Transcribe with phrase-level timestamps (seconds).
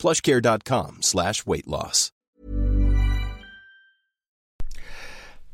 [0.00, 2.12] plushcare.com slash weight loss.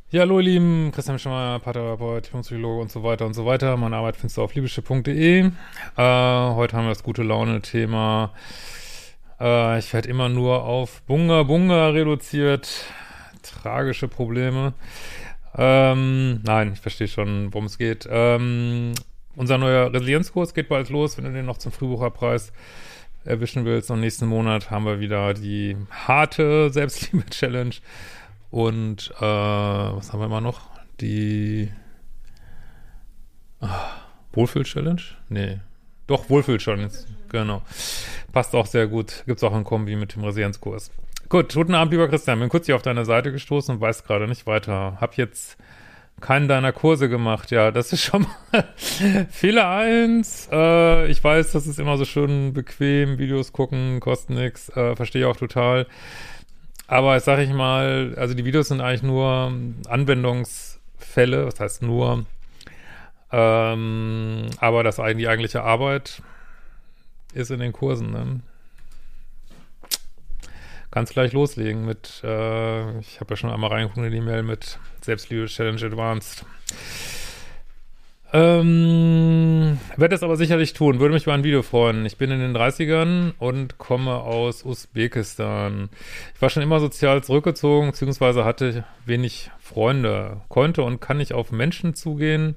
[0.09, 3.77] Ja, hallo ihr Lieben, Christian Schemmer, Paartherapeut, Psychologe und so weiter und so weiter.
[3.77, 5.41] Meine Arbeit findest du auf liebische.de.
[5.41, 5.51] Äh,
[5.97, 8.33] heute haben wir das gute Laune-Thema.
[9.41, 12.85] Äh, ich werde immer nur auf Bunga Bunga reduziert.
[13.43, 14.75] Tragische Probleme.
[15.59, 18.09] Ähm, nein, ich verstehe schon, worum es geht.
[18.09, 18.93] Ähm,
[19.35, 22.53] unser neuer Resilienzkurs geht bald los, wenn du den noch zum Frühbucherpreis
[23.27, 23.91] erwischen willst.
[23.91, 27.75] Und nächsten Monat haben wir wieder die harte Selbstliebe-Challenge.
[28.51, 30.71] Und äh, was haben wir immer noch?
[31.01, 31.71] Die
[33.61, 33.91] ah,
[34.33, 35.03] Wohlfühl-Challenge?
[35.29, 35.59] Nee.
[36.07, 36.91] Doch, Wohlfühl-Challenge.
[37.29, 37.63] Genau.
[38.33, 39.25] Passt auch sehr gut.
[39.27, 40.91] Gibt's auch ein Kombi mit dem Resilienzkurs.
[41.29, 42.39] Gut, guten Abend, lieber Christian.
[42.39, 44.99] Bin kurz hier auf deine Seite gestoßen und weiß gerade nicht weiter.
[45.01, 45.57] Hab jetzt
[46.21, 47.51] keinen deiner Kurse gemacht.
[47.51, 48.65] Ja, das ist schon mal
[49.31, 50.49] Fehler eins.
[50.51, 55.23] Äh, ich weiß, das ist immer so schön bequem, Videos gucken, kostet nix, äh, verstehe
[55.23, 55.87] ich auch total.
[56.89, 59.53] Aber jetzt sage ich mal, also die Videos sind eigentlich nur
[59.89, 62.25] Anwendungsfälle, was heißt nur,
[63.33, 66.23] ähm, aber das die eigentliche Arbeit
[67.35, 68.13] ist in den Kursen.
[68.13, 68.41] Ne?
[70.97, 74.79] Kannst gleich loslegen mit, äh, ich habe ja schon einmal reingeguckt in die E-Mail mit
[75.03, 76.47] Selbstliebe Challenge Advanced.
[78.33, 82.07] Ähm, werde es aber sicherlich tun, würde mich über ein Video freuen.
[82.07, 85.91] Ich bin in den 30ern und komme aus Usbekistan.
[86.35, 91.53] Ich war schon immer sozial zurückgezogen, beziehungsweise hatte wenig Freunde, konnte und kann nicht auf
[91.53, 92.57] Menschen zugehen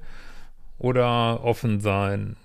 [0.78, 2.36] oder offen sein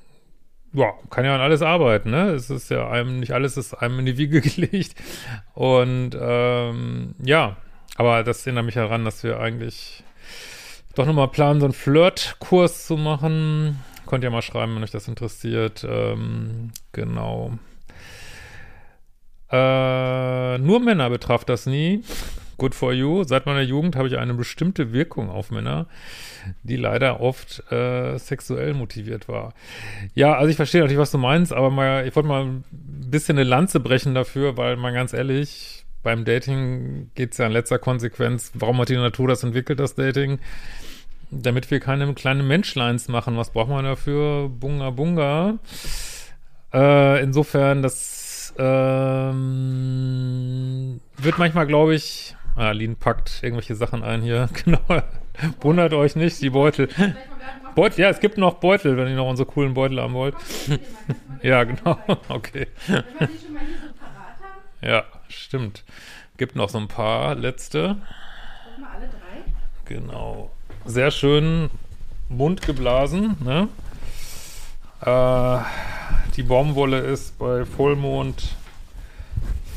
[0.75, 2.31] ja, kann ja an alles arbeiten, ne?
[2.31, 4.95] Es ist ja einem, nicht alles ist einem in die Wiege gelegt.
[5.53, 7.57] Und ähm, ja,
[7.95, 10.03] aber das erinnert mich heran, dass wir eigentlich
[10.95, 13.79] doch nochmal planen, so einen Flirt-Kurs zu machen.
[14.05, 15.85] Könnt ihr mal schreiben, wenn euch das interessiert.
[15.89, 17.53] Ähm, genau.
[19.51, 22.03] Äh, nur Männer betraf das nie.
[22.57, 23.23] Good for you.
[23.23, 25.87] Seit meiner Jugend habe ich eine bestimmte Wirkung auf Männer,
[26.63, 29.53] die leider oft äh, sexuell motiviert war.
[30.13, 33.37] Ja, also ich verstehe natürlich, was du meinst, aber mal, ich wollte mal ein bisschen
[33.37, 37.79] eine Lanze brechen dafür, weil mal ganz ehrlich, beim Dating geht es ja in letzter
[37.79, 40.39] Konsequenz, warum hat die Natur das entwickelt, das Dating?
[41.31, 43.35] Damit wir keine kleinen Menschleins machen.
[43.35, 44.47] Was braucht man dafür?
[44.47, 45.57] Bunga Bunga.
[46.71, 49.41] Äh, insofern, das ähm,
[51.17, 54.49] wird manchmal, glaube ich, Lin packt irgendwelche Sachen ein hier.
[54.63, 55.03] Genau.
[55.59, 56.87] Wundert euch nicht, die Beutel.
[57.75, 60.35] Beutel, ja, es gibt noch Beutel, wenn ihr noch unsere coolen Beutel haben wollt.
[61.41, 61.99] ja, genau.
[62.29, 62.67] Okay.
[64.81, 65.83] Ja, stimmt.
[66.37, 67.97] Gibt noch so ein paar letzte.
[68.77, 69.43] alle drei.
[69.85, 70.51] Genau.
[70.85, 71.69] Sehr schön
[72.29, 73.67] bunt geblasen, ne?
[75.01, 75.59] Äh,
[76.35, 78.55] die Baumwolle ist bei Vollmond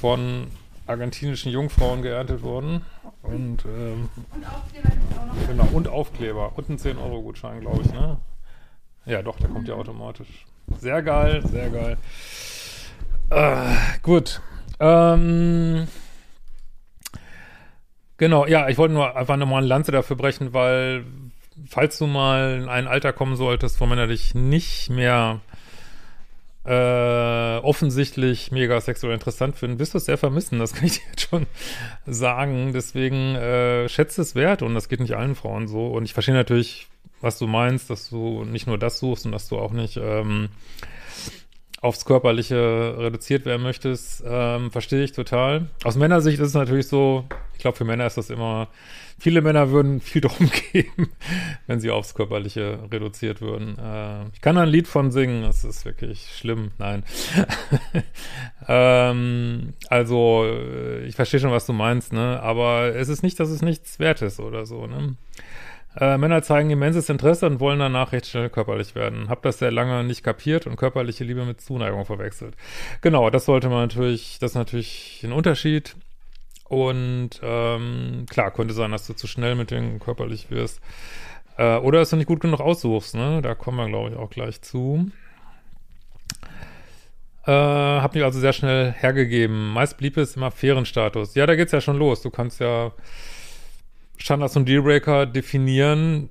[0.00, 0.49] von
[0.88, 2.82] argentinischen Jungfrauen geerntet worden.
[3.22, 6.53] Und, ähm, und Aufkleber und Aufkleber.
[6.56, 8.19] Und ein 10-Euro-Gutschein, glaube ich, ne?
[9.04, 10.47] Ja, doch, der kommt ja automatisch.
[10.78, 11.97] Sehr geil, sehr geil.
[13.31, 14.41] Äh, gut.
[14.81, 15.88] Ähm,
[18.16, 21.04] genau, ja, ich wollte nur einfach nochmal eine Lanze dafür brechen, weil
[21.66, 25.41] falls du mal in ein Alter kommen solltest, wo Männer dich nicht mehr
[26.65, 31.07] äh, offensichtlich mega sexuell interessant finden, wirst du es sehr vermissen, das kann ich dir
[31.11, 31.47] jetzt schon
[32.07, 32.73] sagen.
[32.73, 35.87] Deswegen äh, schätze es wert und das geht nicht allen Frauen so.
[35.89, 36.89] Und ich verstehe natürlich,
[37.21, 40.51] was du meinst, dass du nicht nur das suchst und dass du auch nicht ähm,
[41.81, 45.69] aufs Körperliche reduziert werden möchtest, ähm, verstehe ich total.
[45.84, 47.25] Aus Männersicht ist es natürlich so,
[47.55, 48.69] ich glaube, für Männer ist das immer,
[49.19, 51.10] viele Männer würden viel drum geben,
[51.69, 53.78] wenn sie aufs Körperliche reduziert würden.
[53.78, 57.04] Äh, ich kann da ein Lied von singen, das ist wirklich schlimm, nein.
[58.69, 60.51] ähm, also,
[61.07, 64.21] ich verstehe schon, was du meinst, ne, aber es ist nicht, dass es nichts wert
[64.22, 65.15] ist oder so, ne.
[65.97, 69.29] Äh, Männer zeigen immenses Interesse und wollen danach recht schnell körperlich werden.
[69.29, 72.55] Hab das sehr lange nicht kapiert und körperliche Liebe mit Zuneigung verwechselt.
[73.01, 75.97] Genau, das sollte man natürlich, das ist natürlich ein Unterschied.
[76.69, 80.81] Und ähm, klar, könnte sein, dass du zu schnell mit denen körperlich wirst.
[81.57, 83.41] Äh, oder dass du nicht gut genug aussuchst, ne?
[83.43, 85.11] Da kommen wir, glaube ich, auch gleich zu.
[87.47, 89.73] Äh, hab mich also sehr schnell hergegeben.
[89.73, 91.35] Meist blieb es im Affärenstatus.
[91.35, 92.21] Ja, da geht's ja schon los.
[92.21, 92.93] Du kannst ja
[94.18, 96.28] Standards und Dealbreaker definieren,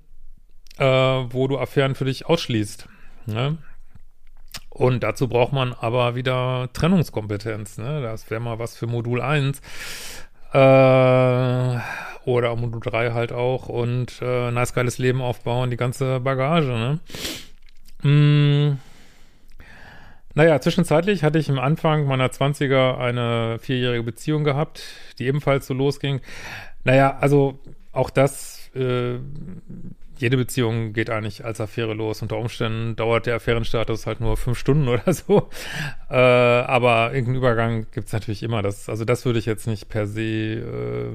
[0.78, 2.88] äh, wo du Affären für dich ausschließt.
[3.26, 3.58] Ne?
[4.70, 7.78] Und dazu braucht man aber wieder Trennungskompetenz.
[7.80, 8.02] Ne?
[8.02, 9.60] Das wäre mal was für Modul 1.
[10.54, 11.80] Äh,
[12.26, 13.70] oder Modul 3 halt auch.
[13.70, 17.00] Und äh, nice geiles Leben aufbauen, die ganze Bagage.
[18.04, 18.10] Ne?
[18.10, 18.80] Mm.
[20.36, 24.84] Naja, zwischenzeitlich hatte ich am Anfang meiner 20er eine vierjährige Beziehung gehabt,
[25.18, 26.22] die ebenfalls so losging.
[26.88, 27.60] Naja, also
[27.92, 29.16] auch das, äh,
[30.20, 32.22] jede Beziehung geht eigentlich als Affäre los.
[32.22, 35.50] Unter Umständen dauert der Affärenstatus halt nur fünf Stunden oder so.
[36.10, 38.62] Äh, aber irgendeinen Übergang gibt es natürlich immer.
[38.62, 41.10] Das, also das würde ich jetzt nicht per se, äh,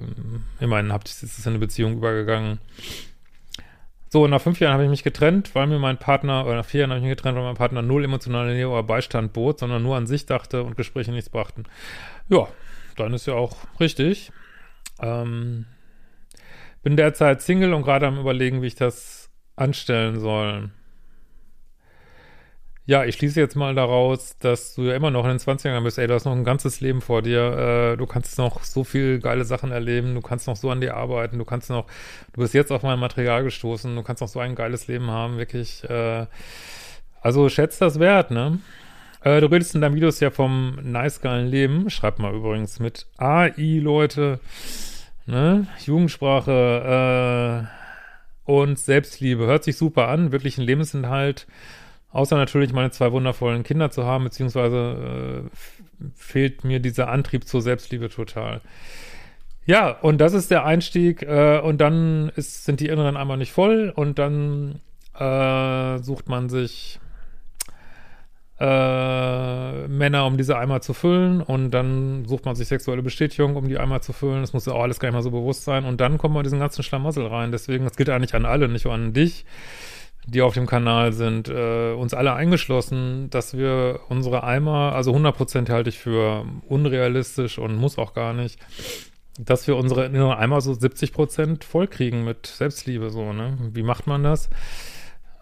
[0.61, 2.59] immerhin habt ist es in eine Beziehung übergegangen.
[4.11, 6.81] So, nach fünf Jahren habe ich mich getrennt, weil mir mein Partner, oder nach vier
[6.81, 9.83] Jahren habe ich mich getrennt, weil mein Partner null emotionale Nähe oder Beistand bot, sondern
[9.83, 11.65] nur an sich dachte und Gespräche nichts brachten.
[12.29, 12.47] Ja,
[12.99, 14.33] dann ist ja auch richtig.
[15.01, 15.67] Ähm,
[16.83, 20.71] bin derzeit Single und gerade am überlegen, wie ich das anstellen soll.
[22.85, 25.99] Ja, ich schließe jetzt mal daraus, dass du ja immer noch in den 20ern bist.
[25.99, 27.93] Ey, du hast noch ein ganzes Leben vor dir.
[27.93, 30.17] Äh, du kannst noch so viel geile Sachen erleben.
[30.17, 31.39] Du kannst noch so an dir arbeiten.
[31.39, 31.87] Du kannst noch,
[32.33, 33.95] du bist jetzt auf mein Material gestoßen.
[33.95, 35.85] Du kannst noch so ein geiles Leben haben, wirklich.
[35.89, 36.27] Äh,
[37.21, 38.59] also schätzt das wert, ne?
[39.25, 41.91] Äh, du redest in deinem Videos ja vom nice geilen Leben.
[41.91, 44.41] Schreib mal übrigens mit AI, Leute.
[45.27, 45.67] Ne?
[45.85, 47.69] Jugendsprache
[48.47, 49.47] äh, und Selbstliebe.
[49.47, 50.33] Hört sich super an.
[50.33, 51.47] Wirklich ein Lebensinhalt
[52.13, 57.63] Außer natürlich meine zwei wundervollen Kinder zu haben, beziehungsweise äh, fehlt mir dieser Antrieb zur
[57.63, 58.61] Selbstliebe total.
[59.65, 63.53] Ja, und das ist der Einstieg äh, und dann ist, sind die Inneren einmal nicht
[63.53, 64.81] voll und dann
[65.19, 67.01] äh, sucht man sich
[68.63, 73.67] äh, Männer, um diese Eimer zu füllen und dann sucht man sich sexuelle Bestätigung, um
[73.67, 74.41] die Eimer zu füllen.
[74.41, 76.45] Das muss ja auch alles gar nicht mal so bewusst sein und dann kommt man
[76.45, 77.51] diesen ganzen Schlamassel rein.
[77.51, 79.45] Deswegen, das gilt eigentlich an alle, nicht nur an dich
[80.25, 85.69] die auf dem Kanal sind, äh, uns alle eingeschlossen, dass wir unsere Eimer, also 100%
[85.69, 88.61] halte ich für unrealistisch und muss auch gar nicht,
[89.37, 90.07] dass wir unsere
[90.39, 93.59] Eimer so 70% vollkriegen mit Selbstliebe, so, ne?
[93.73, 94.49] Wie macht man das?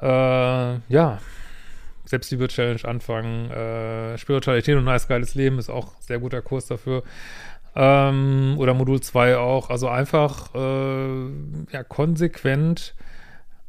[0.01, 0.07] Äh,
[0.89, 1.19] ja,
[2.11, 7.03] Selbstliebe-Challenge anfangen, äh, Spiritualität und nice geiles Leben ist auch sehr guter Kurs dafür.
[7.77, 11.27] Ähm, oder Modul 2 auch, also einfach, äh,
[11.73, 12.95] ja, konsequent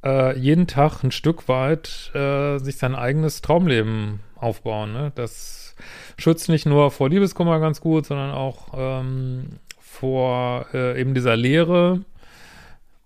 [0.03, 4.93] äh, jeden Tag ein Stück weit äh, sich sein eigenes Traumleben aufbauen.
[4.93, 5.11] Ne?
[5.13, 5.75] Das
[6.17, 12.01] schützt nicht nur vor Liebeskummer ganz gut, sondern auch ähm, vor äh, eben dieser Leere,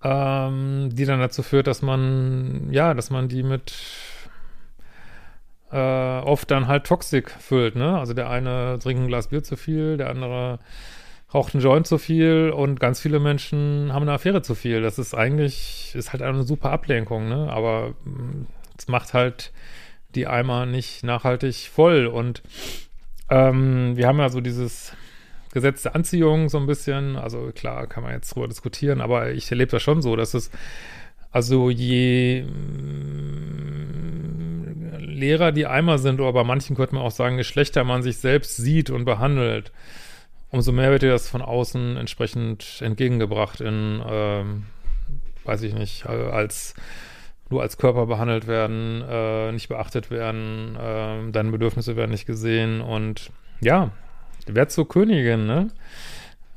[0.01, 3.73] ähm, die dann dazu führt, dass man, ja, dass man die mit
[5.71, 7.97] äh, oft dann halt Toxik füllt, ne?
[7.97, 10.59] Also der eine trinkt ein Glas Bier zu viel, der andere
[11.33, 14.81] raucht einen Joint zu viel und ganz viele Menschen haben eine Affäre zu viel.
[14.81, 17.49] Das ist eigentlich, ist halt eine super Ablenkung, ne?
[17.51, 18.47] Aber mm,
[18.77, 19.51] es macht halt
[20.15, 22.05] die Eimer nicht nachhaltig voll.
[22.07, 22.41] Und
[23.29, 24.93] ähm, wir haben ja so dieses
[25.51, 27.17] Gesetz der Anziehung so ein bisschen.
[27.17, 30.51] Also klar, kann man jetzt drüber diskutieren, aber ich erlebe das schon so, dass es
[31.31, 32.45] also je
[35.15, 38.17] leerer die Eimer sind, oder bei manchen könnte man auch sagen, je schlechter man sich
[38.17, 39.71] selbst sieht und behandelt,
[40.51, 44.63] umso mehr wird dir das von außen entsprechend entgegengebracht in, ähm,
[45.43, 46.75] weiß ich nicht, als
[47.49, 52.81] nur als Körper behandelt werden, äh, nicht beachtet werden, äh, deine Bedürfnisse werden nicht gesehen
[52.81, 53.31] und
[53.61, 53.91] ja,
[54.47, 55.69] werd zur Königin, ne?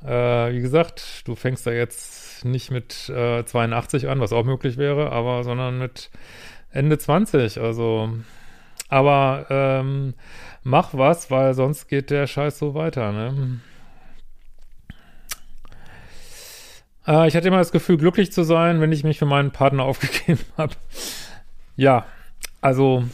[0.04, 4.76] Äh, wie gesagt, du fängst da jetzt nicht mit äh, 82 an, was auch möglich
[4.76, 6.10] wäre, aber sondern mit
[6.70, 8.10] Ende 20, also
[8.88, 10.14] aber ähm,
[10.62, 13.60] mach was, weil sonst geht der Scheiß so weiter, ne?
[17.08, 19.84] Äh, ich hatte immer das Gefühl, glücklich zu sein, wenn ich mich für meinen Partner
[19.84, 20.74] aufgegeben habe.
[21.76, 22.06] Ja,
[22.60, 23.04] also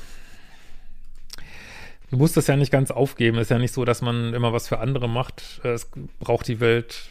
[2.11, 3.39] du musst das ja nicht ganz aufgeben.
[3.39, 5.61] Ist ja nicht so, dass man immer was für andere macht.
[5.63, 7.11] Es braucht die Welt,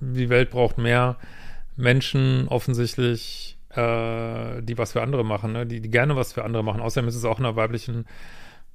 [0.00, 1.16] die Welt braucht mehr
[1.76, 5.66] Menschen offensichtlich, äh, die was für andere machen, ne?
[5.66, 6.80] die, die gerne was für andere machen.
[6.80, 8.06] Außerdem ist es auch in einer weiblichen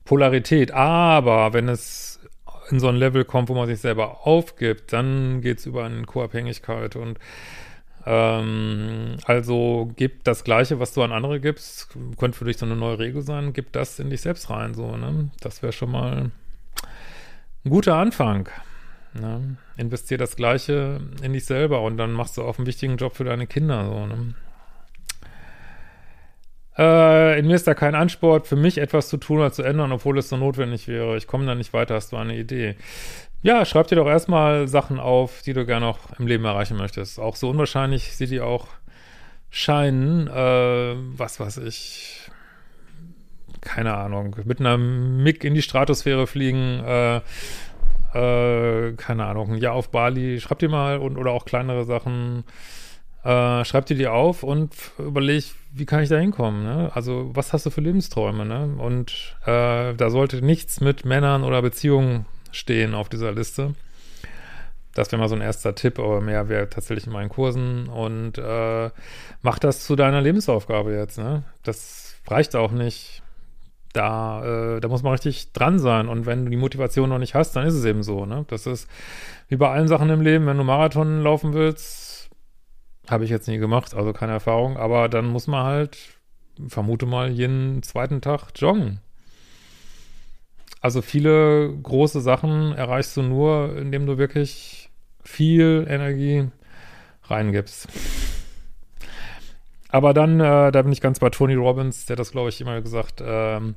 [0.06, 0.72] Polarität.
[0.72, 2.20] Aber wenn es
[2.70, 6.04] in so ein Level kommt, wo man sich selber aufgibt, dann geht es über eine
[6.04, 7.20] Co-Abhängigkeit und
[8.08, 12.76] ähm, also gib das Gleiche, was du an andere gibst, könnte für dich so eine
[12.76, 15.32] neue Regel sein, gib das in dich selbst rein, so, ne?
[15.42, 16.32] Das wäre schon mal
[17.66, 18.50] ein guter Anfang.
[19.14, 19.58] Ne?
[19.78, 23.24] Investier das Gleiche in dich selber und dann machst du auch einen wichtigen Job für
[23.24, 24.36] deine Kinder, so, ne?
[26.78, 29.92] Äh, in mir ist da kein Ansport für mich etwas zu tun oder zu ändern,
[29.92, 31.16] obwohl es so notwendig wäre.
[31.18, 32.76] Ich komme da nicht weiter, hast du eine Idee?
[33.42, 37.20] Ja, schreib dir doch erstmal Sachen auf, die du gerne noch im Leben erreichen möchtest.
[37.20, 38.68] Auch so unwahrscheinlich sie die auch
[39.52, 40.28] scheinen.
[40.28, 42.30] Äh, was weiß ich.
[43.62, 44.36] Keine Ahnung.
[44.46, 46.84] Mit einer MIG in die Stratosphäre fliegen.
[46.84, 47.22] Äh,
[48.16, 49.56] äh, keine Ahnung.
[49.56, 50.40] Jahr auf Bali.
[50.42, 52.44] Schreib dir mal und oder auch kleinere Sachen.
[53.26, 56.64] Äh, schreib dir die auf und überleg, wie kann ich da hinkommen?
[56.64, 56.92] Ne?
[56.94, 58.46] Also, was hast du für Lebensträume?
[58.46, 58.76] Ne?
[58.78, 63.74] Und äh, da sollte nichts mit Männern oder Beziehungen stehen auf dieser Liste.
[64.94, 68.38] Das wäre mal so ein erster Tipp, aber mehr wäre tatsächlich in meinen Kursen und
[68.38, 68.92] äh,
[69.42, 71.18] mach das zu deiner Lebensaufgabe jetzt.
[71.18, 71.44] Ne?
[71.64, 73.24] Das reicht auch nicht.
[73.92, 76.10] Da, äh, da muss man richtig dran sein.
[76.10, 78.26] Und wenn du die Motivation noch nicht hast, dann ist es eben so.
[78.26, 78.46] Ne?
[78.50, 78.88] Das ist
[79.48, 82.15] wie bei allen Sachen im Leben, wenn du Marathon laufen willst,
[83.10, 85.98] habe ich jetzt nie gemacht, also keine Erfahrung, aber dann muss man halt,
[86.68, 89.00] vermute mal, jeden zweiten Tag joggen.
[90.82, 94.90] Also viele große Sachen erreichst du nur, indem du wirklich
[95.24, 96.48] viel Energie
[97.24, 97.88] reingibst.
[99.90, 102.82] Aber dann, äh, da bin ich ganz bei Tony Robbins, der das, glaube ich, immer
[102.82, 103.76] gesagt, ähm,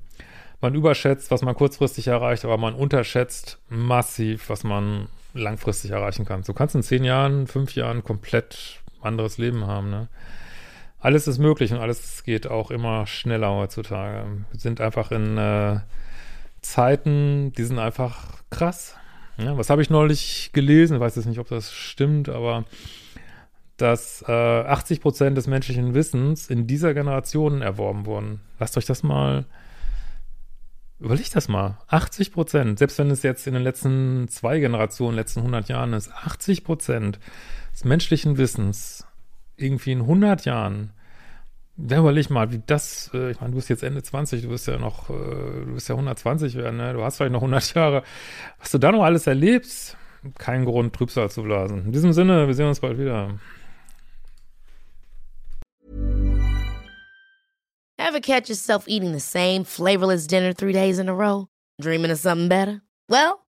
[0.60, 6.42] man überschätzt, was man kurzfristig erreicht, aber man unterschätzt massiv, was man langfristig erreichen kann.
[6.42, 9.90] Du kannst in zehn Jahren, fünf Jahren komplett anderes Leben haben.
[9.90, 10.08] Ne?
[11.00, 14.26] Alles ist möglich und alles geht auch immer schneller heutzutage.
[14.50, 15.80] Wir sind einfach in äh,
[16.60, 18.96] Zeiten, die sind einfach krass.
[19.36, 20.94] Ja, was habe ich neulich gelesen?
[20.94, 22.64] Ich weiß jetzt nicht, ob das stimmt, aber
[23.76, 28.40] dass äh, 80 Prozent des menschlichen Wissens in dieser Generation erworben wurden.
[28.58, 29.44] Lasst euch das mal,
[30.98, 31.78] überlegt das mal.
[31.86, 36.10] 80 Prozent, selbst wenn es jetzt in den letzten zwei Generationen, letzten 100 Jahren ist,
[36.12, 37.20] 80 Prozent
[37.78, 39.06] des menschlichen Wissens
[39.56, 40.92] irgendwie in 100 Jahren
[41.76, 44.66] ja, überleg mal, wie das, äh, ich meine, du bist jetzt Ende 20, du bist
[44.66, 46.92] ja noch, äh, du bist ja 120 werden, ne?
[46.92, 48.02] du hast vielleicht noch 100 Jahre.
[48.58, 49.96] Was du da noch alles erlebst,
[50.38, 51.84] kein Grund, Trübsal zu blasen.
[51.84, 53.38] In diesem Sinne, wir sehen uns bald wieder.
[57.96, 61.46] Ever catch yourself eating the same flavorless dinner three days in a row?
[61.80, 62.80] Dreaming of something better?
[63.08, 63.36] Well,